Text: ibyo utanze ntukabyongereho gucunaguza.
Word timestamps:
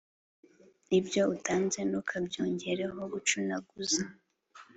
ibyo 0.97 1.21
utanze 1.35 1.79
ntukabyongereho 1.89 2.99
gucunaguza. 3.13 4.01